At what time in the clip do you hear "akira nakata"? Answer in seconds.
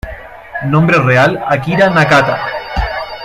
1.47-2.35